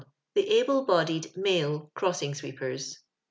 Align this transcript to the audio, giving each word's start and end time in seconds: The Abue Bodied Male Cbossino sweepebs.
The 0.33 0.43
Abue 0.63 0.87
Bodied 0.87 1.31
Male 1.37 1.91
Cbossino 1.95 2.35
sweepebs. 2.35 2.95